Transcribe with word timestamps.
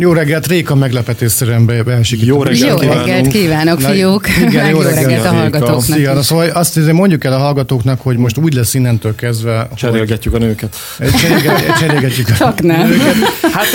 Jó 0.00 0.12
reggelt, 0.12 0.46
Réka 0.46 0.74
meglepetésszerűen 0.74 1.66
be, 1.66 1.82
beesik. 1.82 2.22
Jó 2.22 2.42
reggelt, 2.42 2.82
jó 2.82 2.88
reggelt 2.88 3.26
kívánok, 3.26 3.80
fiúk. 3.80 4.28
Igen, 4.28 4.68
jó, 4.68 4.76
jó 4.76 4.82
reggelt, 4.82 5.06
reggelt 5.06 5.24
a 5.24 5.28
hallgatóknak 5.28 5.82
Szia, 5.82 6.22
szóval 6.22 6.48
azt 6.48 6.76
azért 6.76 6.92
mondjuk 6.92 7.24
el 7.24 7.32
a 7.32 7.38
hallgatóknak, 7.38 8.00
hogy 8.00 8.16
most 8.16 8.38
úgy 8.38 8.54
lesz 8.54 8.74
innentől 8.74 9.14
kezdve... 9.14 9.68
Cserélgetjük 9.74 10.34
a 10.34 10.38
nőket. 10.38 10.76
Cserélgetjük, 11.20 11.76
cserélgetjük 11.78 12.28
a 12.28 12.32
Csak 12.32 12.62
nem. 12.62 12.88
Nőket. 12.88 13.14
Hát 13.52 13.66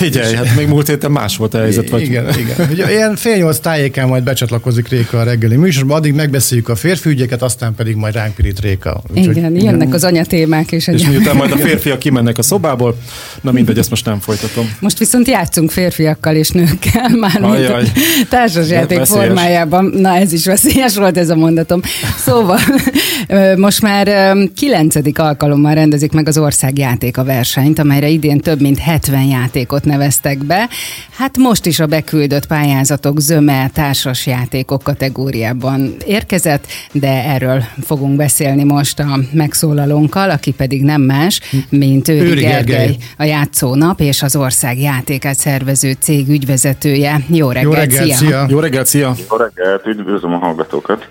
figyelj, 0.00 0.34
hát 0.34 0.56
még 0.56 0.68
múlt 0.68 0.86
héten 0.88 1.10
más 1.10 1.36
volt 1.36 1.54
a 1.54 1.58
helyzet. 1.58 1.88
Vagy... 1.90 2.02
Igen, 2.02 2.28
igen. 2.38 2.68
Ugye, 2.70 2.90
ilyen 2.90 3.16
fél 3.16 3.36
nyolc 3.36 3.58
tájékán 3.58 4.08
majd 4.08 4.22
becsatlakozik 4.22 4.88
Réka 4.88 5.18
a 5.18 5.22
reggeli 5.22 5.56
műsorban, 5.56 5.96
addig 5.96 6.14
megbeszéljük 6.14 6.68
a 6.68 6.74
férfi 6.74 7.08
ügyeket, 7.08 7.42
aztán 7.42 7.74
pedig 7.74 7.96
majd 7.96 8.14
ránk 8.14 8.34
pirít 8.34 8.60
Réka. 8.60 9.02
Úgyhogy, 9.08 9.36
igen, 9.36 9.56
igen, 9.56 9.70
jönnek 9.70 9.94
az 9.94 10.04
anyatémák. 10.04 10.72
És, 10.72 10.86
és 10.86 11.06
miután 11.06 11.36
majd 11.36 11.52
a 11.52 11.56
férfiak 11.56 11.98
kimennek 11.98 12.38
a 12.38 12.42
szobából, 12.42 12.96
na 13.40 13.52
mindegy, 13.52 13.78
ezt 13.78 13.90
most 13.90 14.04
nem 14.04 14.20
folytatom. 14.20 14.74
Most 14.80 14.98
viszont 14.98 15.28
játszunk 15.28 15.70
férfiakkal 15.70 16.34
és 16.34 16.50
nőkkel, 16.50 17.08
már 17.20 17.40
mint 17.40 17.92
társasjáték 18.28 19.04
formájában. 19.04 19.84
Na 19.84 20.16
ez 20.16 20.32
is 20.32 20.46
veszélyes 20.46 20.96
volt 20.96 21.16
ez 21.16 21.30
a 21.30 21.36
mondatom. 21.36 21.80
Szóval 22.16 22.58
most 23.56 23.82
már 23.82 24.36
kilencedik 24.56 25.18
alkalommal 25.18 25.74
rendezik 25.74 26.12
meg 26.12 26.28
az 26.28 26.38
országjáték 26.38 27.16
a 27.16 27.24
versenyt, 27.24 27.78
amelyre 27.78 28.08
idén 28.08 28.38
több 28.38 28.60
mint 28.60 28.78
70 28.78 29.22
játékot 29.22 29.84
neveztek 29.90 30.44
be. 30.44 30.68
Hát 31.16 31.36
most 31.36 31.66
is 31.66 31.80
a 31.80 31.86
beküldött 31.86 32.46
pályázatok 32.46 33.20
zöme 33.20 33.70
társasjátékok 33.72 34.82
kategóriában 34.82 35.94
érkezett, 36.06 36.66
de 36.92 37.24
erről 37.24 37.64
fogunk 37.84 38.16
beszélni 38.16 38.64
most 38.64 38.98
a 38.98 39.18
megszólalónkkal, 39.32 40.30
aki 40.30 40.52
pedig 40.52 40.82
nem 40.82 41.02
más, 41.02 41.40
mint 41.68 42.08
Őri, 42.08 42.26
Őri 42.26 42.40
Gergely, 42.40 42.64
Gergely, 42.64 42.96
a 43.16 43.24
játszónap 43.24 44.00
és 44.00 44.22
az 44.22 44.36
ország 44.36 44.78
játékát 44.78 45.36
szervező 45.36 45.96
cég 46.00 46.28
ügyvezetője. 46.28 47.20
Jó 47.28 47.50
reggelt, 47.50 47.64
Jó 47.64 47.80
reggelt 47.80 48.06
szia! 48.06 48.16
szia. 48.16 48.46
Jó 48.48 48.58
reggelt, 48.58 48.86
szia! 48.86 49.14
Jó 49.30 49.36
reggelt, 49.36 49.86
üdvözlöm 49.86 50.32
a 50.32 50.38
hallgatókat! 50.38 51.08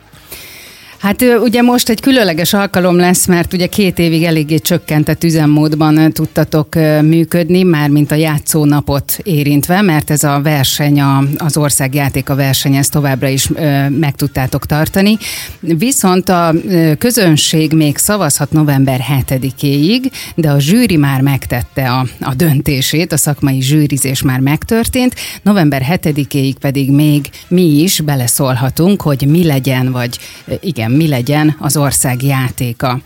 Hát 1.00 1.23
ugye 1.42 1.61
most 1.61 1.89
egy 1.89 2.02
különleges 2.02 2.53
alkalom 2.53 2.95
lesz, 2.95 3.25
mert 3.25 3.53
ugye 3.53 3.67
két 3.67 4.00
évig 4.00 4.23
eléggé 4.23 4.58
csökkentett 4.58 5.23
üzemmódban 5.23 6.11
tudtatok 6.11 6.75
működni, 7.02 7.64
már 7.64 7.89
mint 7.89 8.11
a 8.11 8.16
játszónapot 8.16 9.19
érintve, 9.23 9.81
mert 9.81 10.09
ez 10.09 10.23
a 10.23 10.41
verseny, 10.41 11.02
az 11.38 11.58
országjáték 11.58 12.30
a 12.30 12.36
verseny, 12.36 12.75
ezt 12.75 12.91
továbbra 12.91 13.28
is 13.28 13.50
meg 13.89 14.16
tudtátok 14.16 14.66
tartani. 14.66 15.17
Viszont 15.59 16.30
a 16.30 16.53
közönség 16.97 17.73
még 17.73 17.97
szavazhat 17.97 18.52
november 18.52 19.00
7-éig, 19.28 20.11
de 20.36 20.50
a 20.50 20.59
zsűri 20.59 20.95
már 20.97 21.22
megtette 21.22 21.89
a, 21.91 22.06
a 22.19 22.34
döntését, 22.34 23.11
a 23.11 23.17
szakmai 23.17 23.61
zsűrizés 23.61 24.22
már 24.22 24.39
megtörtént, 24.39 25.16
november 25.41 25.86
7-éig 25.89 26.53
pedig 26.59 26.91
még 26.91 27.30
mi 27.47 27.81
is 27.81 28.00
beleszólhatunk, 28.00 29.02
hogy 29.02 29.28
mi 29.28 29.45
legyen, 29.45 29.91
vagy 29.91 30.19
igen, 30.61 30.88
legyen, 30.89 30.97
mi 30.97 31.07
legyen 31.07 31.55
az 31.59 31.77
ország 31.77 32.23
játéka. 32.23 32.99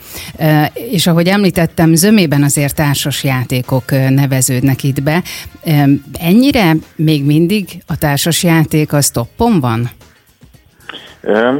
És 0.73 1.07
ahogy 1.07 1.27
említettem, 1.27 1.95
zömében 1.95 2.43
azért 2.43 2.75
társas 2.75 3.23
játékok 3.23 3.91
neveződnek 3.91 4.83
itt 4.83 5.03
be. 5.03 5.23
Ennyire 6.19 6.75
még 6.95 7.25
mindig 7.25 7.83
a 7.87 7.97
társas 7.97 8.43
játék 8.43 8.93
az 8.93 9.09
toppon 9.09 9.59
van? 9.59 9.89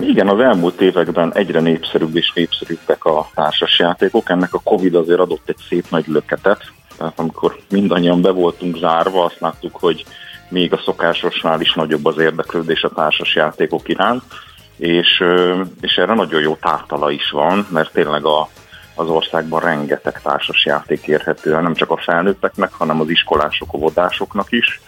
Igen, 0.02 0.28
az 0.28 0.40
elmúlt 0.40 0.82
években 0.82 1.34
egyre 1.34 1.60
népszerűbb 1.60 2.16
és 2.16 2.32
népszerűbbek 2.36 3.06
a 3.06 3.30
társasjátékok. 3.36 4.30
Ennek 4.30 4.54
a 4.54 4.62
Covid 4.64 4.96
azért 4.96 5.20
adott 5.20 5.50
egy 5.50 5.60
szép 5.70 5.86
nagy 5.90 6.08
löketet. 6.08 6.72
Tehát 6.98 7.20
amikor 7.20 7.60
mindannyian 7.70 8.22
be 8.22 8.32
voltunk 8.32 8.78
zárva, 8.78 9.24
azt 9.24 9.40
láttuk, 9.40 9.76
hogy 9.76 10.06
még 10.50 10.74
a 10.74 10.82
szokásosnál 10.86 11.62
is 11.62 11.74
nagyobb 11.74 12.06
az 12.06 12.18
érdeklődés 12.18 12.84
a 12.84 12.90
társasjátékok 12.90 13.90
iránt 13.90 14.24
és, 14.84 15.24
és 15.82 15.96
erre 15.96 16.14
nagyon 16.14 16.42
jó 16.42 16.56
tártala 16.56 17.12
is 17.12 17.30
van, 17.30 17.68
mert 17.70 17.92
tényleg 17.94 18.26
a, 18.26 18.50
az 18.96 19.08
országban 19.08 19.60
rengeteg 19.60 20.22
társas 20.22 20.66
játék 20.66 21.08
érhető 21.08 21.62
nem 21.62 21.74
csak 21.74 21.92
a 21.92 21.98
felnőtteknek, 21.98 22.74
hanem 22.74 23.02
az 23.02 23.10
iskolások, 23.10 23.74
óvodásoknak 23.74 24.52
is, 24.52 24.82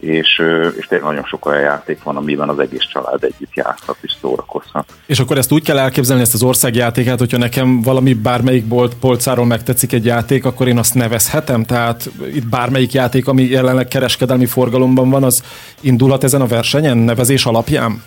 és, 0.00 0.42
és 0.78 0.86
tényleg 0.86 1.08
nagyon 1.08 1.24
sok 1.24 1.46
olyan 1.46 1.60
játék 1.60 2.02
van, 2.02 2.16
amiben 2.16 2.48
az 2.48 2.58
egész 2.58 2.86
család 2.92 3.24
együtt 3.24 3.54
játszhat 3.54 3.96
és 4.00 4.12
szórakozhat. 4.20 4.92
És 5.06 5.18
akkor 5.18 5.38
ezt 5.38 5.52
úgy 5.52 5.64
kell 5.64 5.78
elképzelni, 5.78 6.22
ezt 6.22 6.34
az 6.34 6.42
országjátékát, 6.42 7.18
hogyha 7.18 7.38
nekem 7.38 7.82
valami 7.82 8.14
bármelyik 8.14 8.64
bolt 8.64 8.94
polcáról 8.94 9.46
megtetszik 9.46 9.92
egy 9.92 10.04
játék, 10.04 10.44
akkor 10.44 10.68
én 10.68 10.78
azt 10.78 10.94
nevezhetem? 10.94 11.64
Tehát 11.64 12.10
itt 12.34 12.46
bármelyik 12.46 12.92
játék, 12.92 13.28
ami 13.28 13.42
jelenleg 13.42 13.88
kereskedelmi 13.88 14.46
forgalomban 14.46 15.10
van, 15.10 15.24
az 15.24 15.42
indulhat 15.80 16.24
ezen 16.24 16.40
a 16.40 16.46
versenyen 16.46 16.96
nevezés 16.96 17.46
alapján? 17.46 18.02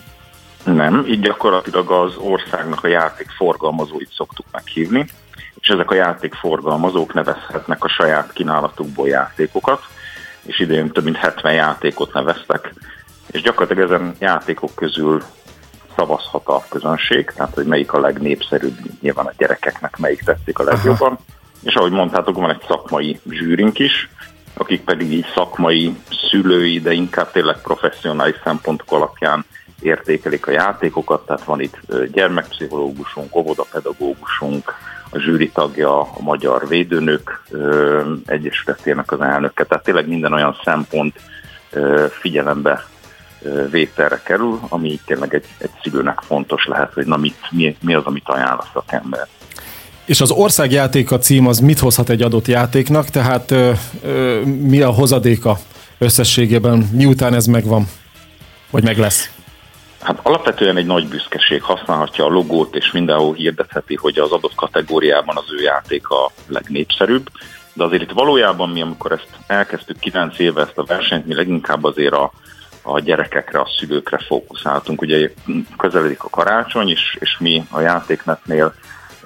Nem, 0.63 1.05
így 1.07 1.19
gyakorlatilag 1.19 1.91
az 1.91 2.15
országnak 2.17 2.83
a 2.83 2.87
játék 2.87 3.27
forgalmazóit 3.29 4.11
szoktuk 4.13 4.45
meghívni, 4.51 5.05
és 5.59 5.67
ezek 5.67 5.91
a 5.91 5.95
játékforgalmazók 5.95 7.13
nevezhetnek 7.13 7.83
a 7.83 7.87
saját 7.87 8.33
kínálatukból 8.33 9.07
játékokat, 9.07 9.81
és 10.45 10.59
idén 10.59 10.91
több 10.91 11.03
mint 11.03 11.17
70 11.17 11.53
játékot 11.53 12.13
neveztek, 12.13 12.73
és 13.31 13.41
gyakorlatilag 13.41 13.91
ezen 13.91 14.15
játékok 14.19 14.75
közül 14.75 15.23
szavazhat 15.95 16.47
a 16.47 16.63
közönség, 16.69 17.31
tehát 17.35 17.53
hogy 17.53 17.65
melyik 17.65 17.93
a 17.93 17.99
legnépszerűbb, 17.99 18.77
nyilván 19.01 19.25
a 19.25 19.33
gyerekeknek 19.37 19.97
melyik 19.97 20.23
tetszik 20.23 20.59
a 20.59 20.63
legjobban, 20.63 21.11
Aha. 21.11 21.23
és 21.63 21.75
ahogy 21.75 21.91
mondtátok, 21.91 22.35
van 22.35 22.49
egy 22.49 22.63
szakmai 22.67 23.19
zsűrink 23.29 23.79
is, 23.79 24.09
akik 24.53 24.83
pedig 24.83 25.11
így 25.11 25.25
szakmai 25.35 25.95
szülői, 26.29 26.79
de 26.79 26.91
inkább 26.91 27.31
tényleg 27.31 27.61
professzionális 27.61 28.35
szempontok 28.43 28.91
alapján 28.91 29.45
értékelik 29.83 30.47
a 30.47 30.51
játékokat, 30.51 31.25
tehát 31.25 31.43
van 31.43 31.61
itt 31.61 31.79
gyermekpszichológusunk, 32.11 33.35
óvodapedagógusunk, 33.35 34.73
a 35.09 35.19
zsűri 35.19 35.49
tagja, 35.49 35.99
a 35.99 36.19
Magyar 36.19 36.67
Védőnök 36.67 37.43
Egyesületének 38.25 39.11
az 39.11 39.21
elnöke, 39.21 39.63
tehát 39.63 39.83
tényleg 39.83 40.07
minden 40.07 40.33
olyan 40.33 40.57
szempont 40.63 41.19
figyelembe 42.09 42.85
vételre 43.71 44.21
kerül, 44.23 44.59
ami 44.69 44.99
tényleg 45.05 45.33
egy, 45.33 45.45
egy 45.57 45.69
szülőnek 45.83 46.19
fontos 46.19 46.65
lehet, 46.65 46.93
hogy 46.93 47.05
na 47.05 47.17
mit, 47.17 47.37
mi, 47.49 47.77
mi 47.81 47.93
az, 47.93 48.03
amit 48.05 48.27
ajánl 48.29 48.57
a 48.57 48.67
szakember. 48.73 49.27
És 50.05 50.21
az 50.21 50.31
országjáték 50.31 51.11
a 51.11 51.17
cím 51.17 51.47
az 51.47 51.59
mit 51.59 51.79
hozhat 51.79 52.09
egy 52.09 52.21
adott 52.21 52.47
játéknak, 52.47 53.05
tehát 53.05 53.51
ö, 53.51 53.71
ö, 54.03 54.41
mi 54.45 54.81
a 54.81 54.89
hozadéka 54.89 55.57
összességében, 55.97 56.89
miután 56.91 57.33
ez 57.33 57.45
megvan, 57.45 57.87
vagy 58.71 58.83
meg 58.83 58.97
lesz? 58.97 59.31
Alapvetően 60.33 60.77
egy 60.77 60.85
nagy 60.85 61.07
büszkeség 61.07 61.61
használhatja 61.61 62.25
a 62.25 62.29
logót, 62.29 62.75
és 62.75 62.91
mindenhol 62.91 63.33
hirdetheti, 63.33 63.95
hogy 63.95 64.19
az 64.19 64.31
adott 64.31 64.55
kategóriában 64.55 65.37
az 65.37 65.45
ő 65.51 65.61
játék 65.61 66.09
a 66.09 66.31
legnépszerűbb. 66.47 67.29
De 67.73 67.83
azért 67.83 68.01
itt 68.01 68.11
valójában 68.11 68.69
mi, 68.69 68.81
amikor 68.81 69.11
ezt 69.11 69.27
elkezdtük 69.47 69.99
9 69.99 70.39
éve 70.39 70.61
ezt 70.61 70.77
a 70.77 70.83
versenyt, 70.83 71.25
mi 71.25 71.33
leginkább 71.33 71.83
azért 71.83 72.13
a, 72.13 72.31
a 72.81 72.99
gyerekekre, 72.99 73.59
a 73.59 73.69
szülőkre 73.77 74.17
fókuszáltunk. 74.17 75.01
Ugye 75.01 75.29
közeledik 75.77 76.23
a 76.23 76.29
karácsony, 76.29 76.89
és, 76.89 77.17
és 77.19 77.37
mi 77.39 77.63
a 77.69 77.79
játéknetnél 77.79 78.73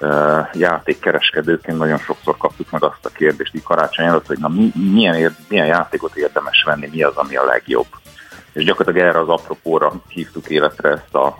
uh, 0.00 0.46
játékkereskedőként 0.52 1.78
nagyon 1.78 1.98
sokszor 1.98 2.36
kaptuk 2.36 2.70
meg 2.70 2.84
azt 2.84 3.06
a 3.06 3.10
kérdést 3.14 3.54
így 3.54 3.62
karácsony 3.62 4.06
előtt, 4.06 4.26
hogy 4.26 4.38
na 4.38 4.50
milyen, 4.74 5.36
milyen 5.48 5.66
játékot 5.66 6.16
érdemes 6.16 6.62
venni, 6.66 6.88
mi 6.92 7.02
az, 7.02 7.16
ami 7.16 7.36
a 7.36 7.44
legjobb 7.44 7.86
és 8.58 8.64
gyakorlatilag 8.64 9.08
erre 9.08 9.20
az 9.20 9.28
apropóra 9.28 9.92
hívtuk 10.08 10.48
életre 10.48 10.88
ezt 10.88 11.14
a 11.14 11.38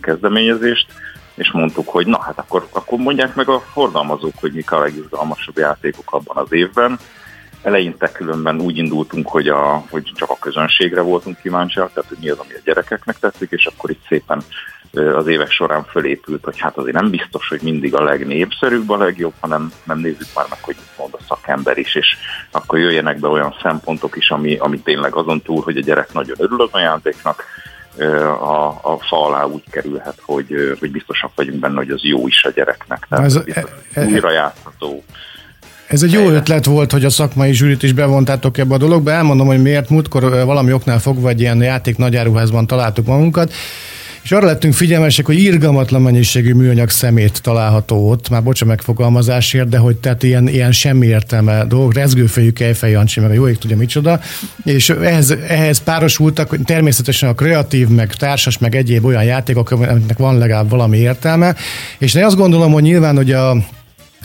kezdeményezést, 0.00 0.86
és 1.34 1.52
mondtuk, 1.52 1.88
hogy 1.88 2.06
na 2.06 2.20
hát 2.20 2.38
akkor, 2.38 2.68
akkor 2.72 2.98
mondják 2.98 3.34
meg 3.34 3.48
a 3.48 3.60
forgalmazók, 3.60 4.32
hogy 4.40 4.52
mik 4.52 4.72
a 4.72 4.78
legizgalmasabb 4.78 5.58
játékok 5.58 6.12
abban 6.12 6.36
az 6.36 6.52
évben. 6.52 6.98
Eleinte 7.62 8.12
különben 8.12 8.60
úgy 8.60 8.76
indultunk, 8.76 9.28
hogy, 9.28 9.48
a, 9.48 9.84
hogy 9.90 10.12
csak 10.14 10.30
a 10.30 10.36
közönségre 10.40 11.00
voltunk 11.00 11.40
kíváncsiak, 11.40 11.92
tehát 11.92 12.08
hogy 12.08 12.18
mi 12.20 12.28
az, 12.28 12.38
ami 12.38 12.52
a 12.52 12.60
gyerekeknek 12.64 13.18
tetszik, 13.18 13.50
és 13.50 13.66
akkor 13.66 13.90
itt 13.90 14.06
szépen 14.08 14.42
az 14.94 15.26
évek 15.26 15.50
során 15.50 15.84
fölépült, 15.84 16.44
hogy 16.44 16.58
hát 16.58 16.76
azért 16.76 16.94
nem 16.94 17.10
biztos, 17.10 17.48
hogy 17.48 17.60
mindig 17.62 17.94
a 17.94 18.02
legnépszerűbb 18.02 18.90
a 18.90 18.96
legjobb, 18.96 19.32
hanem 19.40 19.72
nem 19.84 19.98
nézzük 19.98 20.28
már 20.34 20.46
meg, 20.50 20.58
hogy 20.62 20.74
mit 20.78 20.98
mond 20.98 21.14
a 21.14 21.24
szakember 21.28 21.78
is, 21.78 21.94
és 21.94 22.16
akkor 22.50 22.78
jöjjenek 22.78 23.18
be 23.18 23.28
olyan 23.28 23.54
szempontok 23.62 24.16
is, 24.16 24.30
ami, 24.30 24.56
ami 24.56 24.78
tényleg 24.78 25.14
azon 25.14 25.42
túl, 25.42 25.62
hogy 25.62 25.76
a 25.76 25.80
gyerek 25.80 26.12
nagyon 26.12 26.36
örül 26.38 26.62
az 26.62 26.68
ajándéknak, 26.70 27.44
a, 28.40 28.66
a 28.82 28.98
fa 29.08 29.26
alá 29.26 29.44
úgy 29.44 29.62
kerülhet, 29.70 30.18
hogy, 30.22 30.76
hogy 30.80 30.90
biztosak 30.90 31.30
vagyunk 31.34 31.58
benne, 31.58 31.76
hogy 31.76 31.90
az 31.90 32.02
jó 32.02 32.26
is 32.26 32.44
a 32.44 32.50
gyereknek. 32.50 33.06
Tehát 33.08 33.24
ez, 33.24 33.36
e, 33.36 33.64
e, 33.92 34.04
újra 34.04 34.30
játszható. 34.30 35.04
Ez 35.86 36.02
egy 36.02 36.12
jó 36.12 36.28
ötlet 36.28 36.64
volt, 36.64 36.92
hogy 36.92 37.04
a 37.04 37.10
szakmai 37.10 37.52
zsűrit 37.52 37.82
is 37.82 37.92
bevontátok 37.92 38.58
ebbe 38.58 38.74
a 38.74 38.78
dologba. 38.78 39.10
Elmondom, 39.10 39.46
hogy 39.46 39.62
miért 39.62 39.90
múltkor 39.90 40.44
valami 40.44 40.72
oknál 40.72 40.98
fogva 40.98 41.28
egy 41.28 41.40
ilyen 41.40 41.62
játék 41.62 41.96
nagyáruházban 41.96 42.66
találtuk 42.66 43.06
magunkat, 43.06 43.52
és 44.24 44.32
arra 44.32 44.46
lettünk 44.46 44.74
figyelmesek, 44.74 45.26
hogy 45.26 45.38
irgalmatlan 45.38 46.02
mennyiségű 46.02 46.54
műanyag 46.54 46.90
szemét 46.90 47.42
található 47.42 48.10
ott, 48.10 48.28
már 48.28 48.42
bocsa 48.42 48.64
megfogalmazásért, 48.64 49.68
de 49.68 49.78
hogy 49.78 49.96
tehát 49.96 50.22
ilyen, 50.22 50.48
ilyen 50.48 50.72
semmi 50.72 51.06
értelme 51.06 51.64
dolgok, 51.64 51.94
rezgőfejű 51.94 52.52
kejfej 52.52 52.90
Jancsi, 52.90 53.20
meg 53.20 53.38
a 53.38 53.48
ég 53.48 53.58
tudja 53.58 53.76
micsoda, 53.76 54.20
és 54.64 54.90
ehhez, 54.90 55.30
ehhez 55.48 55.78
párosultak 55.78 56.48
hogy 56.48 56.62
természetesen 56.62 57.28
a 57.28 57.34
kreatív, 57.34 57.88
meg 57.88 58.14
társas, 58.14 58.58
meg 58.58 58.74
egyéb 58.74 59.04
olyan 59.04 59.24
játékok, 59.24 59.70
amiknek 59.70 60.18
van 60.18 60.38
legalább 60.38 60.70
valami 60.70 60.98
értelme, 60.98 61.54
és 61.98 62.14
én 62.14 62.24
azt 62.24 62.36
gondolom, 62.36 62.72
hogy 62.72 62.82
nyilván, 62.82 63.16
hogy 63.16 63.32
a 63.32 63.56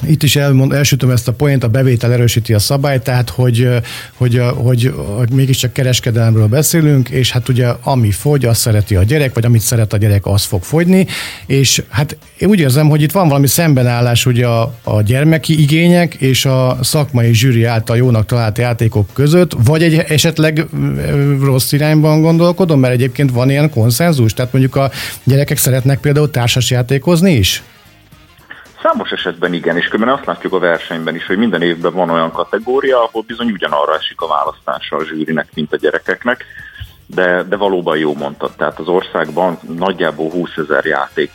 itt 0.07 0.23
is 0.23 0.35
elmond, 0.35 0.73
elsütöm 0.73 1.09
ezt 1.09 1.27
a 1.27 1.31
poént, 1.31 1.63
a 1.63 1.67
bevétel 1.67 2.11
erősíti 2.11 2.53
a 2.53 2.59
szabályt, 2.59 3.03
tehát 3.03 3.29
hogy, 3.29 3.67
hogy, 4.13 4.41
hogy, 4.55 4.93
hogy 5.15 5.31
mégiscsak 5.31 5.73
kereskedelemről 5.73 6.47
beszélünk, 6.47 7.09
és 7.09 7.31
hát 7.31 7.49
ugye 7.49 7.67
ami 7.83 8.11
fogy, 8.11 8.45
azt 8.45 8.59
szereti 8.59 8.95
a 8.95 9.03
gyerek, 9.03 9.33
vagy 9.33 9.45
amit 9.45 9.61
szeret 9.61 9.93
a 9.93 9.97
gyerek, 9.97 10.25
az 10.25 10.43
fog 10.43 10.63
fogyni, 10.63 11.07
és 11.45 11.83
hát 11.89 12.17
én 12.37 12.49
úgy 12.49 12.59
érzem, 12.59 12.89
hogy 12.89 13.01
itt 13.01 13.11
van 13.11 13.27
valami 13.27 13.47
szembenállás 13.47 14.25
ugye 14.25 14.47
a, 14.47 14.73
a 14.83 15.01
gyermeki 15.01 15.61
igények 15.61 16.13
és 16.13 16.45
a 16.45 16.77
szakmai 16.81 17.33
zsűri 17.33 17.63
által 17.63 17.97
jónak 17.97 18.25
talált 18.25 18.57
játékok 18.57 19.09
között, 19.13 19.51
vagy 19.63 19.83
egy 19.83 19.97
esetleg 20.07 20.65
rossz 21.41 21.71
irányban 21.71 22.21
gondolkodom, 22.21 22.79
mert 22.79 22.93
egyébként 22.93 23.31
van 23.31 23.49
ilyen 23.49 23.69
konszenzus, 23.69 24.33
tehát 24.33 24.51
mondjuk 24.51 24.75
a 24.75 24.91
gyerekek 25.23 25.57
szeretnek 25.57 25.99
például 25.99 26.31
társas 26.31 26.69
játékozni 26.71 27.33
is? 27.33 27.63
Számos 28.81 29.11
esetben 29.11 29.53
igen, 29.53 29.77
és 29.77 29.87
különben 29.87 30.15
azt 30.15 30.25
látjuk 30.25 30.53
a 30.53 30.59
versenyben 30.59 31.15
is, 31.15 31.25
hogy 31.25 31.37
minden 31.37 31.61
évben 31.61 31.93
van 31.93 32.09
olyan 32.09 32.31
kategória, 32.31 33.03
ahol 33.03 33.23
bizony 33.27 33.51
ugyanarra 33.51 33.95
esik 33.95 34.21
a 34.21 34.27
választása 34.27 34.95
a 34.95 35.05
zsűrinek, 35.05 35.47
mint 35.53 35.73
a 35.73 35.77
gyerekeknek, 35.77 36.45
de, 37.05 37.43
de 37.43 37.55
valóban 37.55 37.97
jó 37.97 38.13
mondtad, 38.13 38.51
tehát 38.55 38.79
az 38.79 38.87
országban 38.87 39.59
nagyjából 39.77 40.29
20 40.29 40.49
ezer 40.57 40.85
játék, 40.85 41.31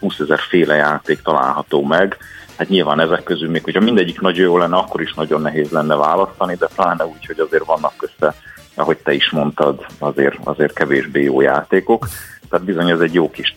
20 0.00 0.18
ezer 0.18 0.38
féle 0.48 0.74
játék 0.74 1.22
található 1.22 1.82
meg, 1.84 2.16
hát 2.58 2.68
nyilván 2.68 3.00
ezek 3.00 3.22
közül 3.22 3.50
még, 3.50 3.64
hogyha 3.64 3.80
mindegyik 3.80 4.20
nagyon 4.20 4.44
jó 4.44 4.58
lenne, 4.58 4.76
akkor 4.76 5.00
is 5.00 5.14
nagyon 5.14 5.40
nehéz 5.40 5.70
lenne 5.70 5.94
választani, 5.94 6.54
de 6.54 6.68
pláne 6.74 7.06
úgy, 7.06 7.26
hogy 7.26 7.38
azért 7.38 7.64
vannak 7.64 7.96
közte, 7.96 8.34
ahogy 8.74 8.98
te 8.98 9.12
is 9.12 9.30
mondtad, 9.30 9.86
azért, 9.98 10.38
azért 10.44 10.72
kevésbé 10.72 11.22
jó 11.22 11.40
játékok 11.40 12.06
tehát 12.52 12.66
bizony 12.66 12.90
ez 12.90 13.00
egy 13.00 13.14
jó 13.14 13.30
kis 13.30 13.56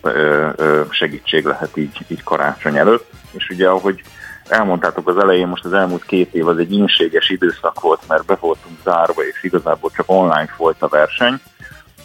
segítség 0.90 1.44
lehet 1.44 1.76
így, 1.76 1.98
így 2.08 2.22
karácsony 2.22 2.76
előtt. 2.76 3.10
És 3.32 3.48
ugye 3.48 3.68
ahogy 3.68 4.00
elmondtátok 4.48 5.08
az 5.08 5.16
elején, 5.16 5.46
most 5.46 5.64
az 5.64 5.72
elmúlt 5.72 6.04
két 6.04 6.34
év 6.34 6.48
az 6.48 6.58
egy 6.58 6.72
inséges 6.72 7.28
időszak 7.28 7.80
volt, 7.80 8.00
mert 8.08 8.24
be 8.24 8.36
voltunk 8.40 8.76
zárva, 8.84 9.26
és 9.26 9.42
igazából 9.42 9.90
csak 9.96 10.04
online 10.08 10.54
volt 10.56 10.82
a 10.82 10.88
verseny, 10.88 11.40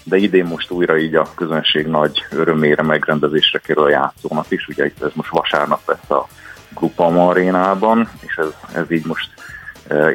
de 0.03 0.17
idén 0.17 0.45
most 0.45 0.71
újra 0.71 0.97
így 0.97 1.15
a 1.15 1.27
közönség 1.35 1.87
nagy 1.87 2.25
örömére 2.31 2.83
megrendezésre 2.83 3.59
kerül 3.59 3.83
a 3.83 3.89
játszónap 3.89 4.51
is, 4.51 4.67
ugye 4.67 4.91
ez 5.01 5.11
most 5.13 5.29
vasárnap 5.29 5.81
lesz 5.85 6.09
a 6.09 6.27
Grupama 6.73 7.27
arénában, 7.27 8.09
és 8.19 8.35
ez, 8.35 8.53
ez 8.73 8.91
így 8.91 9.05
most 9.05 9.29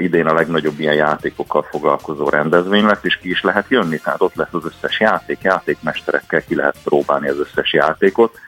idén 0.00 0.26
a 0.26 0.34
legnagyobb 0.34 0.80
ilyen 0.80 0.94
játékokkal 0.94 1.62
foglalkozó 1.62 2.28
rendezvény 2.28 2.84
lesz, 2.84 3.02
és 3.02 3.16
ki 3.16 3.30
is 3.30 3.42
lehet 3.42 3.66
jönni, 3.68 3.98
tehát 3.98 4.22
ott 4.22 4.34
lesz 4.34 4.52
az 4.52 4.64
összes 4.64 5.00
játék, 5.00 5.42
játékmesterekkel 5.42 6.44
ki 6.44 6.54
lehet 6.54 6.76
próbálni 6.84 7.28
az 7.28 7.38
összes 7.38 7.72
játékot, 7.72 8.38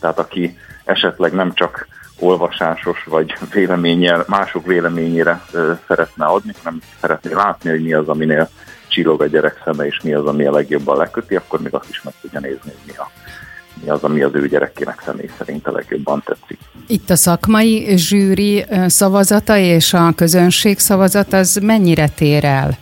tehát 0.00 0.18
aki 0.18 0.58
esetleg 0.84 1.32
nem 1.32 1.52
csak 1.54 1.88
olvasásos 2.18 3.04
vagy 3.04 3.34
véleménnyel, 3.52 4.24
mások 4.26 4.66
véleményére 4.66 5.42
szeretne 5.86 6.24
adni, 6.24 6.52
hanem 6.62 6.80
szeretné 7.00 7.32
látni, 7.32 7.70
hogy 7.70 7.82
mi 7.82 7.92
az, 7.92 8.08
aminél 8.08 8.48
csillog 8.88 9.22
a 9.22 9.26
gyerek 9.26 9.60
szeme, 9.64 9.86
és 9.86 10.00
mi 10.02 10.14
az, 10.14 10.26
ami 10.26 10.46
a 10.46 10.52
legjobban 10.52 10.96
leköti, 10.96 11.36
akkor 11.36 11.60
még 11.60 11.74
azt 11.74 11.88
is 11.88 12.02
meg 12.02 12.14
tudja 12.20 12.40
nézni, 12.40 12.70
hogy 12.70 12.86
mi 12.86 12.92
a 12.96 13.10
mi 13.82 13.88
az, 13.88 14.02
ami 14.02 14.22
az 14.22 14.34
ő 14.34 14.48
gyerekének 14.48 15.02
személy 15.04 15.30
szerint 15.38 15.66
a 15.66 15.72
legjobban 15.72 16.22
tetszik. 16.24 16.58
Itt 16.86 17.10
a 17.10 17.16
szakmai 17.16 17.96
zsűri 17.96 18.64
szavazata 18.86 19.56
és 19.56 19.92
a 19.94 20.12
közönség 20.16 20.78
szavazata 20.78 21.36
az 21.36 21.58
mennyire 21.62 22.08
tér 22.08 22.44
el 22.44 22.78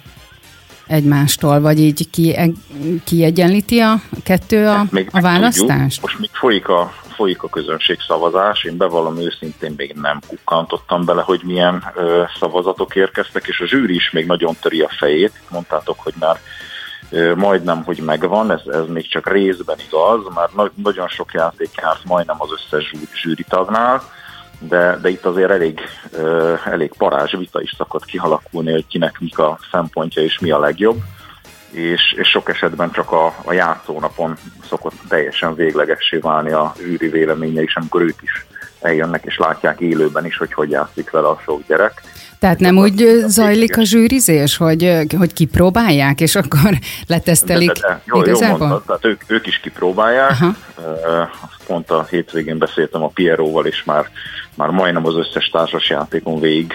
egymástól, 0.89 1.61
vagy 1.61 1.81
így 1.81 2.11
ki, 2.11 2.55
kiegyenlíti 3.05 3.81
a 3.81 3.95
kettő 4.25 4.67
a, 4.67 4.85
még 4.91 5.09
a 5.13 5.21
választást? 5.21 6.01
Tudjuk. 6.01 6.03
Most 6.03 6.19
még 6.19 6.31
folyik 6.33 6.69
a, 6.69 6.93
folyik 7.17 7.43
a 7.43 7.49
közönség 7.49 7.99
szavazás, 8.07 8.65
én 8.65 8.77
bevallom 8.77 9.19
őszintén 9.19 9.75
még 9.77 9.95
nem 10.01 10.21
kukkantottam 10.27 11.05
bele, 11.05 11.23
hogy 11.23 11.41
milyen 11.45 11.85
ö, 11.95 12.23
szavazatok 12.39 12.97
érkeztek, 12.97 13.47
és 13.47 13.61
a 13.61 13.67
zsűri 13.67 13.95
is 13.95 14.11
még 14.11 14.27
nagyon 14.27 14.57
töri 14.61 14.81
a 14.81 14.89
fejét. 14.99 15.33
Mondtátok, 15.51 16.01
hogy 16.01 16.15
már 16.19 16.41
majdnem, 17.35 17.85
hogy 17.85 18.01
megvan, 18.05 18.51
ez, 18.51 18.61
ez 18.67 18.87
még 18.87 19.09
csak 19.09 19.33
részben 19.33 19.77
igaz, 19.87 20.21
már 20.35 20.71
nagyon 20.75 21.09
sok 21.09 21.33
játék 21.33 21.71
járt 21.83 22.05
majdnem 22.05 22.37
az 22.39 22.49
összes 22.53 22.93
zsűri 23.23 23.45
tagnál, 23.49 24.03
de, 24.59 24.99
de 25.03 25.09
itt 25.09 25.25
azért 25.25 25.51
elég, 25.51 25.81
elég 26.65 26.93
parázs 26.99 27.37
vita 27.37 27.61
is 27.61 27.75
szokott 27.77 28.05
kihalakulni, 28.05 28.73
hogy 28.73 28.87
kinek 28.87 29.19
mik 29.21 29.39
a 29.39 29.59
szempontja 29.71 30.23
és 30.23 30.39
mi 30.39 30.51
a 30.51 30.59
legjobb, 30.59 30.97
és, 31.71 32.15
és 32.17 32.29
sok 32.29 32.49
esetben 32.49 32.91
csak 32.91 33.13
a, 33.13 33.35
a 33.45 33.53
játszónapon 33.53 34.37
szokott 34.69 34.95
teljesen 35.09 35.55
véglegessé 35.55 36.17
válni 36.17 36.53
a 36.53 36.73
zsűri 36.79 37.09
véleménye 37.09 37.63
is, 37.63 37.77
amikor 37.77 38.03
ők 38.03 38.23
is 38.23 38.47
eljönnek 38.81 39.25
és 39.25 39.37
látják 39.37 39.81
élőben 39.81 40.27
is, 40.27 40.37
hogy 40.37 40.53
hogy 40.53 40.71
játszik 40.71 41.11
vele 41.11 41.29
a 41.29 41.41
sok 41.45 41.63
gyerek. 41.67 42.03
Tehát 42.39 42.59
nem 42.59 42.79
úgy 42.79 43.25
zajlik 43.27 43.77
a 43.77 43.83
zsűrizés, 43.85 44.57
hogy, 44.57 45.07
hogy 45.19 45.33
kipróbálják, 45.33 46.21
és 46.21 46.35
akkor 46.35 46.71
letesztelik 47.07 47.73
de, 47.73 47.81
de, 47.81 47.89
de. 47.89 48.01
Jó, 48.05 48.21
igazából? 48.21 48.59
Jó 48.59 48.67
mondtad, 48.67 48.83
tehát 48.85 49.05
ők, 49.05 49.23
ők 49.27 49.47
is 49.47 49.61
kipróbálják. 49.61 50.31
Aha. 50.31 50.55
Pont 51.67 51.91
a 51.91 52.07
hétvégén 52.11 52.59
beszéltem 52.59 53.03
a 53.03 53.09
Pieróval, 53.09 53.67
és 53.67 53.85
már, 53.85 54.11
már 54.55 54.69
majdnem 54.69 55.07
az 55.07 55.15
összes 55.17 55.49
társasjátékon 55.49 56.41
végig 56.41 56.73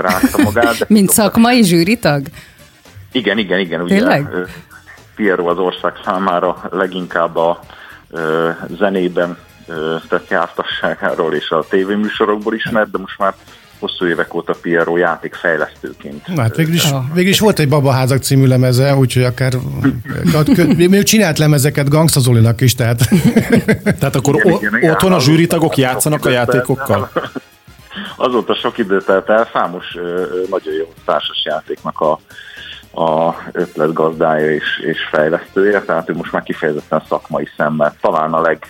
rágta 0.00 0.42
magát. 0.42 0.88
Mint 0.88 1.10
szakmai 1.10 1.62
zsűritag? 1.62 2.26
Igen, 3.12 3.38
igen, 3.38 3.58
igen. 3.58 3.80
Ugye, 3.80 3.94
Tényleg? 3.94 4.28
Piero 5.14 5.48
az 5.48 5.58
ország 5.58 5.92
számára 6.04 6.68
leginkább 6.70 7.36
a 7.36 7.60
zenében 8.78 9.38
tett 10.08 10.28
jártasságáról 10.28 11.34
és 11.34 11.50
a 11.50 11.64
tévéműsorokból 11.68 12.54
ismert, 12.54 12.90
de 12.90 12.98
most 12.98 13.18
már 13.18 13.34
hosszú 13.78 14.06
évek 14.06 14.34
óta 14.34 14.54
Piero 14.62 14.96
játékfejlesztőként. 14.96 16.26
Na, 16.26 16.42
hát 16.42 16.56
végül 16.56 16.74
is, 16.74 16.84
végül 17.14 17.30
is 17.30 17.40
volt 17.40 17.58
egy 17.58 17.68
Babaházak 17.68 18.22
című 18.22 18.46
lemeze, 18.46 18.94
úgyhogy 18.94 19.22
akár 19.22 19.52
ő 20.78 21.02
csinált 21.02 21.38
lemezeket 21.38 21.88
Gangsta 21.88 22.20
Zolinak 22.20 22.60
is, 22.60 22.74
tehát. 22.74 23.08
tehát 23.98 24.16
akkor 24.16 24.34
igen, 24.34 24.76
igen, 24.76 24.90
otthon 24.90 25.12
a 25.12 25.20
zsűritagok 25.20 25.76
játszanak 25.76 26.24
a 26.24 26.30
játékokkal? 26.30 27.10
Azóta 28.16 28.54
sok 28.54 28.78
idő 28.78 29.00
telt 29.00 29.28
el, 29.28 29.48
számos 29.52 29.96
nagyon 30.50 30.74
jó 30.74 30.92
társas 31.04 31.44
játéknak 31.44 32.00
a, 32.00 32.20
a 33.02 33.36
ötletgazdája 33.52 34.50
és, 34.50 34.82
és 34.86 34.98
fejlesztője, 35.10 35.80
tehát 35.80 36.10
ő 36.10 36.14
most 36.14 36.32
már 36.32 36.42
kifejezetten 36.42 37.02
szakmai 37.08 37.48
szemmel, 37.56 37.96
talán 38.00 38.32
a 38.32 38.40
leg 38.40 38.66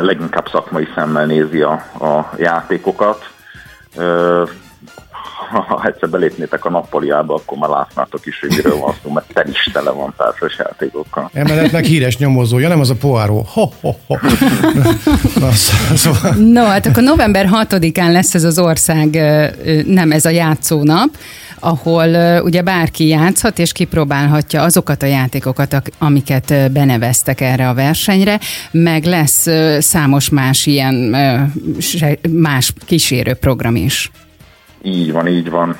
leginkább 0.00 0.48
szakmai 0.50 0.88
szemmel 0.94 1.26
nézi 1.26 1.60
a, 1.60 1.72
a 2.00 2.32
játékokat. 2.38 3.30
Ha 5.50 5.82
egyszer 5.84 6.08
belépnétek 6.08 6.64
a 6.64 6.70
nappaliába, 6.70 7.34
akkor 7.34 7.58
már 7.58 7.70
látnátok 7.70 8.26
is, 8.26 8.40
hogy 8.40 8.48
miről 8.48 8.76
van 8.76 8.94
szó, 9.02 9.10
mert 9.10 9.32
tel 9.32 9.48
is 9.48 9.70
tele 9.72 9.90
van 9.90 10.14
társas 10.16 10.58
játékokkal. 10.58 11.30
Emeletnek 11.32 11.84
híres 11.84 12.18
nyomozója, 12.18 12.68
nem 12.68 12.80
az 12.80 12.90
a 12.90 12.94
poáró. 12.94 13.46
Ho, 13.52 13.68
ho, 13.80 13.90
ho. 14.06 14.16
Szóval- 15.94 16.34
no, 16.34 16.64
hát 16.64 16.86
akkor 16.86 17.02
november 17.02 17.48
6-án 17.52 18.12
lesz 18.12 18.34
ez 18.34 18.44
az 18.44 18.58
ország, 18.58 19.10
nem 19.86 20.12
ez 20.12 20.24
a 20.24 20.30
játszónap, 20.30 21.08
ahol 21.66 22.40
ugye 22.42 22.62
bárki 22.62 23.06
játszhat 23.06 23.58
és 23.58 23.72
kipróbálhatja 23.72 24.62
azokat 24.62 25.02
a 25.02 25.06
játékokat, 25.06 25.82
amiket 25.98 26.72
beneveztek 26.72 27.40
erre 27.40 27.68
a 27.68 27.74
versenyre, 27.74 28.38
meg 28.70 29.04
lesz 29.04 29.46
számos 29.78 30.28
más 30.28 30.66
ilyen 30.66 30.94
más 32.30 32.72
kísérő 32.86 33.34
program 33.34 33.76
is. 33.76 34.10
Így 34.82 35.12
van, 35.12 35.26
így 35.26 35.50
van. 35.50 35.78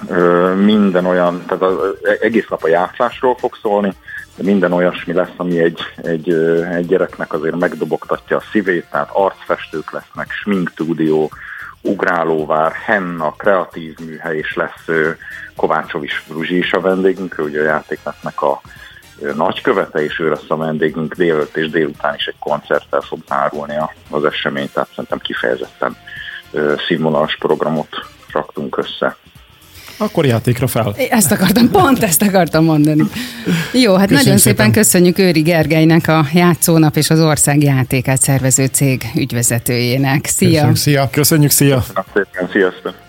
Minden 0.65 1.07
olyan, 1.07 1.43
tehát 1.47 1.63
az 1.63 1.75
egész 2.21 2.47
nap 2.49 2.63
a 2.63 2.69
játszásról 2.69 3.37
fog 3.39 3.57
szólni, 3.63 3.93
de 4.37 4.43
minden 4.43 4.73
olyasmi 4.73 5.13
lesz, 5.13 5.35
ami 5.37 5.59
egy, 5.59 5.81
egy, 5.97 6.31
egy 6.73 6.87
gyereknek 6.87 7.33
azért 7.33 7.57
megdobogtatja 7.57 8.37
a 8.37 8.43
szívét, 8.53 8.87
tehát 8.91 9.11
arcfestők 9.13 9.93
lesznek, 9.93 10.31
sminktúdió, 10.31 11.31
ugrálóvár, 11.87 12.73
henna, 12.73 13.33
kreatív 13.33 13.99
műhely, 13.99 14.37
és 14.37 14.55
lesz 14.55 14.87
Kovácsovics 15.57 16.23
Ruzsi 16.29 16.57
is 16.57 16.73
a 16.73 16.81
vendégünk, 16.81 17.39
ő 17.39 17.43
ugye 17.43 17.61
a 17.61 17.65
játéknak 17.65 18.43
a 18.43 18.61
nagykövete, 19.35 20.05
és 20.05 20.19
ő 20.19 20.29
lesz 20.29 20.51
a 20.51 20.57
vendégünk 20.57 21.15
délőtt 21.15 21.57
és 21.57 21.71
délután 21.71 22.15
is 22.15 22.27
egy 22.27 22.39
koncerttel 22.39 23.01
fog 23.01 23.19
zárulni 23.29 23.77
az 24.11 24.25
esemény, 24.25 24.71
tehát 24.73 24.89
szerintem 24.89 25.19
kifejezetten 25.19 25.97
színvonalas 26.87 27.37
programot 27.37 27.89
raktunk 28.33 28.77
össze. 28.77 29.17
Akkor 29.97 30.27
játékra 30.27 30.67
fel. 30.67 30.95
Ezt 31.11 31.33
akartam, 31.33 31.71
pont 31.71 32.03
ezt 32.03 32.23
akartam 32.23 32.65
mondani. 32.65 33.03
Jó, 33.73 33.95
hát 33.95 34.09
Köszönjük 34.09 34.09
nagyon 34.09 34.39
szépen. 34.39 34.39
szépen 34.39 34.73
köszönjük 34.73 35.19
Őri 35.19 35.41
Gergelynek, 35.41 36.09
a 36.09 36.27
Játszónap 36.33 36.97
és 36.97 37.11
az 37.11 37.21
Ország 37.21 37.63
játékát 37.63 38.23
szervező 38.23 38.67
cég 38.67 39.03
ügyvezetőjének. 39.15 40.27
Szia! 40.27 40.49
Köszönjük, 40.51 40.77
szia! 40.77 41.09
Köszönjük, 41.11 41.51
szia! 41.51 41.85
Köszönjük 41.87 42.07
szépen, 42.15 42.49
sziasztok! 42.53 43.06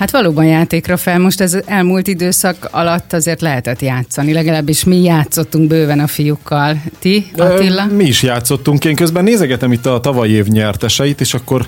Hát 0.00 0.10
valóban 0.10 0.44
játékra 0.44 0.96
fel. 0.96 1.18
Most 1.18 1.40
ez 1.40 1.56
elmúlt 1.66 2.06
időszak 2.06 2.68
alatt 2.70 3.12
azért 3.12 3.40
lehetett 3.40 3.80
játszani. 3.80 4.32
Legalábbis 4.32 4.84
mi 4.84 5.02
játszottunk 5.02 5.68
bőven 5.68 6.00
a 6.00 6.06
fiúkkal. 6.06 6.82
Ti, 6.98 7.30
Attila? 7.36 7.86
Mi 7.86 8.04
is 8.04 8.22
játszottunk. 8.22 8.84
Én 8.84 8.94
közben 8.94 9.24
nézegetem 9.24 9.72
itt 9.72 9.86
a 9.86 10.00
tavalyi 10.00 10.32
év 10.32 10.46
nyerteseit, 10.46 11.20
és 11.20 11.34
akkor 11.34 11.66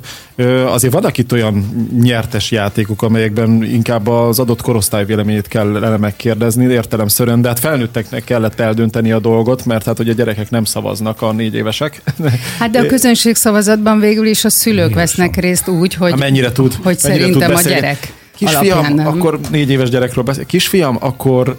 azért 0.66 0.92
vannak 0.92 1.18
itt 1.18 1.32
olyan 1.32 1.88
nyertes 2.00 2.50
játékok, 2.50 3.02
amelyekben 3.02 3.62
inkább 3.62 4.06
az 4.06 4.38
adott 4.38 4.62
korosztály 4.62 5.04
véleményét 5.04 5.48
kellene 5.48 5.96
megkérdezni, 5.96 6.72
értelemszerűen, 6.72 7.42
de 7.42 7.48
hát 7.48 7.58
felnőtteknek 7.58 8.24
kellett 8.24 8.60
eldönteni 8.60 9.12
a 9.12 9.18
dolgot, 9.18 9.64
mert 9.64 9.84
hát 9.84 9.96
hogy 9.96 10.08
a 10.08 10.12
gyerekek 10.12 10.50
nem 10.50 10.64
szavaznak 10.64 11.22
a 11.22 11.32
négy 11.32 11.54
évesek. 11.54 12.02
Hát 12.58 12.70
de 12.70 12.80
a 12.80 12.86
közönség 12.86 13.34
szavazatban 13.34 14.00
végül 14.00 14.26
is 14.26 14.44
a 14.44 14.50
szülők 14.50 14.94
vesznek 14.94 15.36
részt 15.36 15.68
úgy, 15.68 15.94
hogy, 15.94 16.10
hát 16.10 16.20
mennyire 16.20 16.52
tud, 16.52 16.74
hogy 16.82 16.98
mennyire 17.02 17.22
szerintem 17.22 17.50
tud 17.50 17.66
a 17.66 17.68
gyerek. 17.68 18.20
Kisfiam, 18.44 19.06
akkor 19.06 19.40
négy 19.50 19.70
éves 19.70 19.90
gyerekről 19.90 20.24
beszél. 20.24 20.46
Kisfiam, 20.46 20.96
akkor 21.00 21.56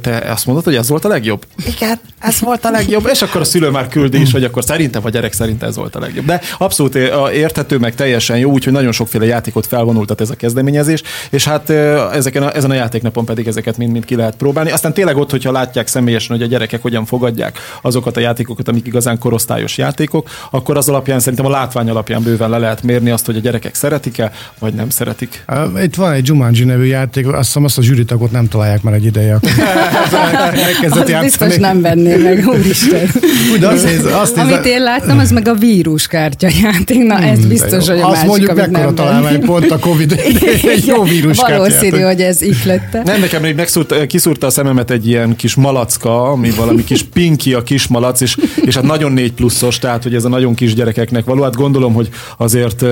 te 0.00 0.16
azt 0.16 0.46
mondod, 0.46 0.64
hogy 0.64 0.74
ez 0.74 0.88
volt 0.88 1.04
a 1.04 1.08
legjobb? 1.08 1.46
Igen, 1.66 2.00
ez 2.18 2.40
volt 2.40 2.64
a 2.64 2.70
legjobb. 2.70 3.08
És 3.12 3.22
akkor 3.22 3.40
a 3.40 3.44
szülő 3.44 3.70
már 3.70 3.88
küldi 3.88 4.20
is, 4.20 4.32
hogy 4.32 4.44
akkor 4.44 4.64
szerintem 4.64 5.02
a 5.04 5.08
gyerek 5.08 5.32
szerint 5.32 5.62
ez 5.62 5.76
volt 5.76 5.96
a 5.96 6.00
legjobb. 6.00 6.24
De 6.24 6.40
abszolút 6.58 6.94
érthető, 7.32 7.78
meg 7.78 7.94
teljesen 7.94 8.38
jó, 8.38 8.50
úgyhogy 8.50 8.72
nagyon 8.72 8.92
sokféle 8.92 9.24
játékot 9.24 9.66
felvonultat 9.66 10.20
ez 10.20 10.30
a 10.30 10.34
kezdeményezés, 10.34 11.02
és 11.30 11.44
hát 11.44 11.70
ezeken 12.12 12.42
a, 12.42 12.56
ezen 12.56 12.70
a 12.70 12.74
játéknapon 12.74 13.24
pedig 13.24 13.46
ezeket 13.46 13.76
mind-mind 13.76 14.04
ki 14.04 14.14
lehet 14.14 14.36
próbálni. 14.36 14.70
Aztán 14.70 14.94
tényleg 14.94 15.16
ott, 15.16 15.30
hogyha 15.30 15.52
látják 15.52 15.86
személyesen, 15.86 16.36
hogy 16.36 16.44
a 16.44 16.48
gyerekek 16.48 16.82
hogyan 16.82 17.04
fogadják 17.04 17.58
azokat 17.82 18.16
a 18.16 18.20
játékokat, 18.20 18.68
amik 18.68 18.86
igazán 18.86 19.18
korosztályos 19.18 19.78
játékok, 19.78 20.28
akkor 20.50 20.76
az 20.76 20.88
alapján 20.88 21.20
szerintem 21.20 21.46
a 21.46 21.50
látvány 21.50 21.90
alapján 21.90 22.22
bőven 22.22 22.50
le 22.50 22.58
lehet 22.58 22.82
mérni 22.82 23.10
azt, 23.10 23.26
hogy 23.26 23.36
a 23.36 23.40
gyerekek 23.40 23.74
szeretik-e, 23.74 24.32
vagy 24.58 24.74
nem 24.74 24.90
szeretik. 24.90 25.44
Itt 25.82 25.94
van 25.94 26.12
egy 26.12 26.26
Jumanji 26.26 26.64
nevű 26.64 26.84
játék, 26.84 27.26
azt 27.26 27.46
hiszem 27.46 27.64
azt 27.64 27.78
a 27.78 27.82
zsűritagot 27.82 28.30
nem 28.30 28.48
találják 28.48 28.82
már 28.82 28.94
egy 28.94 29.04
ideje. 29.04 29.38
Elkezdett 30.66 31.08
játszani. 31.08 31.20
Biztos 31.20 31.56
nem 31.56 31.80
venné 31.80 32.16
meg, 32.16 32.48
úristen. 32.48 33.10
Úgy, 33.52 33.64
azt 33.64 33.84
néz, 33.84 34.04
azt 34.04 34.36
néz, 34.36 34.44
amit 34.44 34.66
én 34.66 34.82
láttam, 34.82 35.18
az 35.18 35.30
meg 35.30 35.48
a 35.48 35.54
víruskártya 35.54 36.48
játék. 36.62 37.02
Na, 37.02 37.18
ez 37.18 37.38
hmm, 37.38 37.48
biztos, 37.48 37.88
hogy 37.88 38.00
a 38.00 38.06
azt 38.06 38.12
másik, 38.12 38.28
mondjuk 38.28 38.54
mekkora 38.54 38.94
találmány, 38.94 39.40
pont 39.40 39.70
a 39.70 39.78
Covid. 39.78 40.12
egy 40.62 40.86
jó 40.86 41.02
víruskártya. 41.02 41.58
Valószínű, 41.58 42.00
hogy 42.00 42.20
ez 42.20 42.42
iklette. 42.42 43.02
Nem, 43.04 43.20
nekem 43.20 43.42
még 43.42 43.54
megszúrt, 43.54 44.06
kiszúrta 44.06 44.46
a 44.46 44.50
szememet 44.50 44.90
egy 44.90 45.06
ilyen 45.06 45.36
kis 45.36 45.54
malacka, 45.54 46.22
ami 46.22 46.50
valami 46.50 46.84
kis 46.84 47.02
pinki 47.02 47.54
a 47.54 47.62
kis 47.62 47.86
malac, 47.86 48.20
és, 48.20 48.36
és 48.64 48.74
hát 48.74 48.84
nagyon 48.84 49.12
négy 49.12 49.32
pluszos, 49.32 49.78
tehát 49.78 50.02
hogy 50.02 50.14
ez 50.14 50.24
a 50.24 50.28
nagyon 50.28 50.54
kis 50.54 50.74
gyerekeknek 50.74 51.24
való. 51.24 51.42
Hát 51.42 51.56
gondolom, 51.56 51.92
hogy 51.92 52.08
azért 52.36 52.84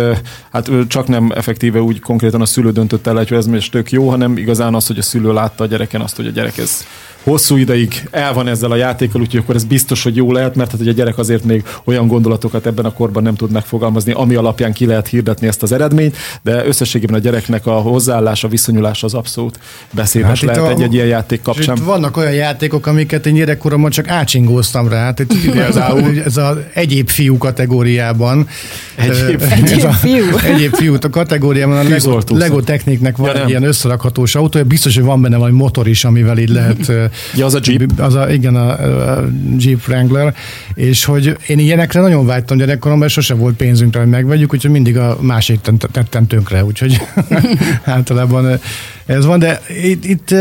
hát 0.52 0.70
csak 0.88 1.08
nem 1.08 1.32
effektíve 1.34 1.80
úgy 1.80 2.00
konkrétan 2.00 2.40
a 2.40 2.46
szülő 2.46 2.70
döntött 2.70 3.06
el, 3.06 3.14
hogy 3.14 3.32
ez 3.32 3.46
most 3.46 3.72
tök 3.72 3.92
jó, 3.92 4.08
hanem 4.08 4.36
igazán 4.36 4.74
az, 4.74 4.86
hogy 4.86 4.98
a 4.98 5.02
szülő 5.02 5.32
látta 5.32 5.64
a 5.64 5.66
gyereken 5.66 6.00
azt, 6.00 6.16
hogy 6.16 6.26
a 6.26 6.30
gyerek 6.30 6.57
ez 6.58 6.84
hosszú 7.22 7.56
ideig 7.56 8.08
el 8.10 8.32
van 8.32 8.48
ezzel 8.48 8.70
a 8.70 8.76
játékkal, 8.76 9.20
úgyhogy 9.20 9.40
akkor 9.40 9.54
ez 9.54 9.64
biztos, 9.64 10.02
hogy 10.02 10.16
jó 10.16 10.32
lehet, 10.32 10.54
mert 10.54 10.70
hát, 10.70 10.78
hogy 10.78 10.88
a 10.88 10.92
gyerek 10.92 11.18
azért 11.18 11.44
még 11.44 11.64
olyan 11.84 12.06
gondolatokat 12.06 12.66
ebben 12.66 12.84
a 12.84 12.92
korban 12.92 13.22
nem 13.22 13.34
tud 13.34 13.50
megfogalmazni, 13.50 14.12
ami 14.12 14.34
alapján 14.34 14.72
ki 14.72 14.86
lehet 14.86 15.08
hirdetni 15.08 15.46
ezt 15.46 15.62
az 15.62 15.72
eredményt, 15.72 16.16
de 16.42 16.66
összességében 16.66 17.16
a 17.16 17.18
gyereknek 17.18 17.66
a 17.66 17.72
hozzáállása, 17.72 18.48
viszonyulása 18.48 19.06
az 19.06 19.14
abszolút 19.14 19.58
beszédes 19.90 20.40
hát 20.44 20.56
lehet 20.56 20.70
egy-egy 20.70 20.94
ilyen 20.94 21.06
játék 21.06 21.42
kapcsán. 21.42 21.78
Vannak 21.84 22.16
olyan 22.16 22.32
játékok, 22.32 22.86
amiket 22.86 23.26
én 23.26 23.34
gyerekkoromban 23.34 23.90
csak 23.90 24.08
átsingóztam 24.08 24.88
rá. 24.88 25.04
Hát 25.04 25.20
itt 25.20 25.54
ez, 25.68 25.76
a, 25.76 25.96
ez 26.24 26.36
az 26.36 26.56
egyéb 26.72 27.08
fiú 27.08 27.38
kategóriában. 27.38 28.48
Egyéb, 28.94 29.42
egyéb 29.50 29.84
a, 29.84 29.92
fiú. 29.92 30.36
Egyéb 30.44 30.74
fiú 30.74 30.94
a 31.00 31.10
kategóriában 31.10 31.86
a 31.86 31.88
Lego, 31.88 32.18
Lego 32.28 32.60
Techniknek 32.60 33.16
van 33.16 33.36
ja, 33.36 33.42
egy 33.42 33.48
ilyen 33.48 33.62
összerakhatós 33.62 34.34
autója. 34.34 34.64
Biztos, 34.64 34.94
hogy 34.94 35.04
van 35.04 35.22
benne 35.22 35.36
valami 35.36 35.56
motor 35.56 35.88
is, 35.88 36.04
amivel 36.04 36.38
így 36.38 36.48
lehet 36.48 37.07
Ja, 37.34 37.44
az 37.44 37.54
a 37.54 37.60
Jeep. 37.62 38.00
Az 38.00 38.14
a, 38.14 38.30
igen, 38.30 38.56
a, 38.56 38.68
a 39.12 39.28
Jeep 39.58 39.80
Wrangler, 39.88 40.34
és 40.74 41.04
hogy 41.04 41.36
én 41.46 41.58
ilyenekre 41.58 42.00
nagyon 42.00 42.26
vágytam 42.26 42.56
gyerekkoromban, 42.56 43.06
és 43.06 43.12
sose 43.12 43.34
volt 43.34 43.56
pénzünkre, 43.56 44.00
hogy 44.00 44.08
megvegyük, 44.08 44.52
úgyhogy 44.52 44.70
mindig 44.70 44.96
a 44.98 45.18
másik 45.20 45.60
tettem 45.92 46.26
tönkre, 46.26 46.64
úgyhogy 46.64 47.00
általában 47.84 48.60
ez 49.06 49.24
van, 49.24 49.38
de 49.38 49.60
itt, 49.82 50.04
itt 50.04 50.34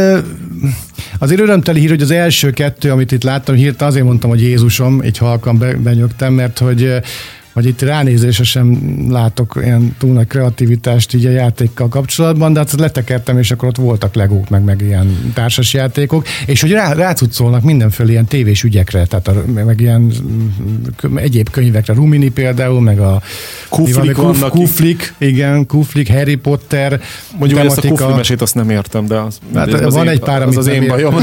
azért 1.19 1.41
örömteli 1.41 1.79
hír, 1.79 1.89
hogy 1.89 2.01
az 2.01 2.11
első 2.11 2.51
kettő, 2.51 2.91
amit 2.91 3.11
itt 3.11 3.23
láttam, 3.23 3.55
hirtelen 3.55 3.91
azért 3.91 4.05
mondtam, 4.05 4.29
hogy 4.29 4.41
Jézusom, 4.41 5.01
egy 5.01 5.17
halkan 5.17 5.63
benyögtem, 5.83 6.33
mert 6.33 6.59
hogy 6.59 6.93
hogy 7.57 7.65
itt 7.65 7.81
ránézésre 7.81 8.43
sem 8.43 8.77
látok 9.09 9.59
ilyen 9.63 9.95
túl 9.99 10.13
nagy 10.13 10.27
kreativitást 10.27 11.13
így 11.13 11.25
a 11.25 11.29
játékkal 11.29 11.87
kapcsolatban, 11.87 12.53
de 12.53 12.59
hát 12.59 12.71
letekertem, 12.71 13.37
és 13.37 13.51
akkor 13.51 13.67
ott 13.67 13.75
voltak 13.75 14.15
legók, 14.15 14.49
meg, 14.49 14.63
meg 14.63 14.81
ilyen 14.81 15.31
társas 15.33 15.73
játékok, 15.73 16.25
és 16.45 16.61
hogy 16.61 16.71
rá, 16.71 16.93
rácucolnak 16.93 17.63
mindenféle 17.63 18.09
ilyen 18.09 18.25
tévés 18.25 18.63
ügyekre, 18.63 19.05
tehát 19.05 19.27
a, 19.27 19.43
meg 19.53 19.79
ilyen 19.79 20.11
egyéb 21.15 21.49
könyvekre, 21.49 21.93
Rumini 21.93 22.29
például, 22.29 22.81
meg 22.81 22.99
a 22.99 23.21
Kuflik, 23.69 24.11
Kuf, 24.11 24.49
Kuflik 24.49 25.13
igen, 25.17 25.65
Kuflik, 25.65 26.11
Harry 26.11 26.35
Potter. 26.35 27.01
Mondjuk 27.37 27.59
tematika. 27.59 27.87
ezt 27.87 28.01
a 28.01 28.03
Kufli 28.03 28.15
mesét 28.15 28.41
azt 28.41 28.55
nem 28.55 28.69
értem, 28.69 29.05
de 29.05 29.15
az, 29.15 29.39
hát 29.53 29.73
az 29.73 29.93
van 29.93 30.05
én, 30.05 30.11
egy 30.11 30.19
pár, 30.19 30.41
amit 30.41 30.57
az, 30.57 30.67
az 30.67 30.73
én 30.73 30.87
bajom. 30.87 31.13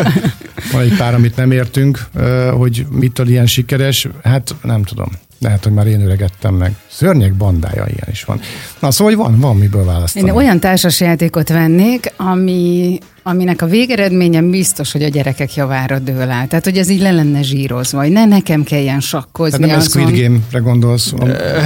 van 0.72 0.82
egy 0.82 0.96
pár, 0.96 1.14
amit 1.14 1.36
nem 1.36 1.50
értünk, 1.50 2.06
hogy 2.52 2.86
mitől 2.90 3.28
ilyen 3.28 3.46
sikeres, 3.46 4.08
hát 4.22 4.54
nem 4.62 4.82
tudom. 4.82 5.08
Lehet, 5.40 5.64
hogy 5.64 5.72
már 5.72 5.86
én 5.86 6.00
öregettem 6.00 6.54
meg. 6.54 6.74
Szörnyek 6.90 7.34
bandája 7.34 7.86
ilyen 7.86 8.08
is 8.10 8.24
van. 8.24 8.40
Na 8.78 8.90
szóval, 8.90 9.14
hogy 9.14 9.24
van, 9.24 9.40
van 9.40 9.56
miből 9.56 9.84
választani. 9.84 10.26
Én 10.26 10.32
olyan 10.34 10.60
társasjátékot 10.60 11.48
vennék, 11.48 12.12
ami 12.16 12.98
aminek 13.28 13.62
a 13.62 13.66
végeredménye 13.66 14.42
biztos, 14.42 14.92
hogy 14.92 15.02
a 15.02 15.08
gyerekek 15.08 15.54
javára 15.54 15.98
dől 15.98 16.20
el. 16.20 16.46
Tehát, 16.48 16.64
hogy 16.64 16.76
ez 16.76 16.88
így 16.88 17.00
le 17.00 17.10
lenne 17.10 17.42
zsírozva, 17.42 18.00
hogy 18.00 18.10
ne 18.10 18.24
nekem 18.24 18.62
kelljen 18.62 19.00
sakkozni. 19.00 19.60
Hát 19.60 19.68
nem 19.68 19.78
azon. 19.78 20.02
Squid 20.02 20.20
Game-re 20.22 20.58
gondolsz. 20.58 21.12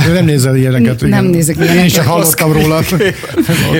Ő 0.08 0.12
nem 0.12 0.24
nézel 0.24 0.56
ilyeneket. 0.56 1.00
Nem 1.00 1.24
nézek 1.24 1.56
ilyeneket. 1.56 1.82
Én 1.82 1.88
csak 1.88 2.06
hallottam 2.06 2.52
róla. 2.52 2.80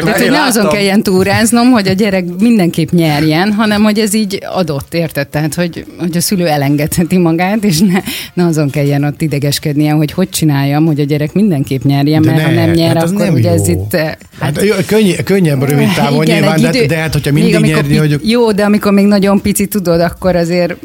Tehát, 0.04 0.20
hogy 0.20 0.30
ne 0.30 0.42
azon 0.42 0.68
kelljen 0.68 1.02
túráznom, 1.02 1.70
hogy 1.70 1.88
a 1.88 1.92
gyerek 1.92 2.24
mindenképp 2.38 2.90
nyerjen, 2.90 3.52
hanem 3.52 3.82
hogy 3.82 3.98
ez 3.98 4.14
így 4.14 4.38
adott, 4.52 4.94
érted? 4.94 5.28
Tehát, 5.28 5.54
hogy, 5.54 5.86
hogy 5.98 6.16
a 6.16 6.20
szülő 6.20 6.46
elengedheti 6.46 7.18
magát, 7.18 7.64
és 7.64 7.78
ne, 7.78 8.00
ne 8.34 8.44
azon 8.44 8.70
kelljen 8.70 9.04
ott 9.04 9.22
idegeskednie, 9.22 9.92
hogy 9.92 10.12
hogy 10.12 10.28
csináljam, 10.28 10.86
hogy 10.86 11.00
a 11.00 11.04
gyerek 11.04 11.32
mindenképp 11.32 11.82
nyerjen, 11.82 12.22
mert 12.22 12.36
ne, 12.36 12.42
ha 12.42 12.50
nem 12.50 12.70
nyer, 12.70 12.96
hát 12.96 13.10
akkor 13.10 13.30
ugye 13.30 13.48
jó. 13.48 13.54
ez 13.54 13.68
itt... 13.68 13.92
Hát, 13.92 14.20
hát 14.40 14.86
könny, 14.86 15.10
könnyebb 15.24 15.62
rövid 15.62 15.88
távon 15.94 16.22
igen, 16.22 16.38
nyilván, 16.38 16.58
idő, 16.58 16.70
de, 16.70 16.86
de 16.86 16.96
hát, 16.96 17.12
hogyha 17.12 17.32
mindig 17.32 17.71
nyerni, 17.74 17.96
hogy... 17.96 18.20
Jó, 18.30 18.52
de 18.52 18.64
amikor 18.64 18.92
még 18.92 19.06
nagyon 19.06 19.40
pici 19.40 19.66
tudod, 19.66 20.00
akkor 20.00 20.36
azért 20.36 20.76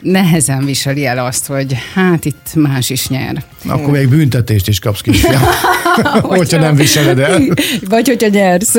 nehezen 0.00 0.64
viseli 0.64 1.06
el 1.06 1.24
azt, 1.24 1.46
hogy 1.46 1.76
hát 1.94 2.24
itt 2.24 2.54
más 2.54 2.90
is 2.90 3.08
nyer. 3.08 3.44
Akkor 3.68 3.90
még 3.90 4.08
büntetést 4.08 4.68
is 4.68 4.78
kapsz 4.78 5.00
kisfiam. 5.00 5.42
hogyha 6.22 6.58
nem 6.58 6.74
viseled 6.74 7.18
el. 7.18 7.40
Vagy 7.90 8.08
hogyha 8.08 8.28
nyersz. 8.28 8.74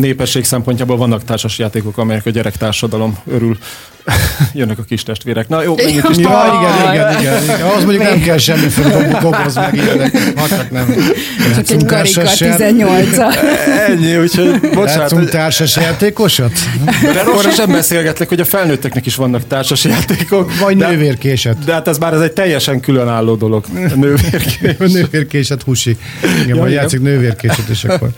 Népesség 0.00 0.44
szempontjából 0.44 0.96
vannak 0.96 1.24
társas 1.24 1.58
játékok, 1.58 1.98
amelyek 1.98 2.26
a 2.26 2.30
gyerektársadalom 2.30 3.18
örül. 3.30 3.58
Jönnek 4.52 4.78
a 4.78 4.82
kis 4.82 5.02
testvérek. 5.02 5.48
Na 5.48 5.62
jó, 5.62 5.74
menjünk 5.76 6.08
is. 6.10 6.16
Ja, 6.16 6.60
igen, 6.60 6.94
igen, 6.94 7.20
igen, 7.20 7.42
igen. 7.42 7.60
Az 7.60 7.84
mondjuk 7.84 8.02
nem 8.02 8.20
kell 8.20 8.38
semmi 8.38 8.66
gogoz 9.20 9.54
meg 9.54 9.74
ilyenek. 9.74 10.18
Hát 10.36 10.70
nem. 10.70 10.94
Csak 11.54 11.70
egy 11.70 11.84
karika 11.84 12.22
18 12.22 13.18
Ennyi, 13.88 14.16
úgyhogy 14.16 14.60
bocsánat. 14.60 14.94
Játszunk 14.94 15.28
társas 15.28 15.76
játékosat? 15.76 16.52
De 17.02 17.20
arról 17.20 17.50
sem 17.50 17.70
beszélgetlek, 17.70 18.28
hogy 18.28 18.40
a 18.40 18.44
felnőtteknek 18.44 19.06
is 19.06 19.14
vannak 19.14 19.46
társas 19.46 19.84
játékok. 19.84 20.58
Vagy 20.58 20.76
de, 20.76 20.88
nővérkéset. 20.88 21.64
De 21.64 21.72
hát 21.72 21.88
ez 21.88 21.98
már 21.98 22.14
ez 22.14 22.20
egy 22.20 22.32
teljesen 22.32 22.80
különálló 22.80 23.34
dolog. 23.34 23.64
Nővérkés. 23.94 24.92
nővérkéset 24.92 25.62
husi. 25.62 25.96
Igen, 26.22 26.48
ja, 26.48 26.56
majd 26.56 26.72
játszik 26.72 27.00
nővérkéset, 27.00 27.68
és 27.68 27.84
akkor... 27.84 28.10